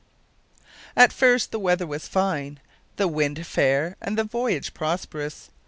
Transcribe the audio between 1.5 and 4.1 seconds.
the weather was fine, the wind fair,